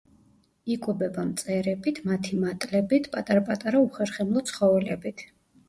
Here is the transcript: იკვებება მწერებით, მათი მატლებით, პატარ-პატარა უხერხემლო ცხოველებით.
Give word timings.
იკვებება 0.75 1.25
მწერებით, 1.27 1.99
მათი 2.13 2.41
მატლებით, 2.45 3.11
პატარ-პატარა 3.13 3.85
უხერხემლო 3.91 4.47
ცხოველებით. 4.51 5.27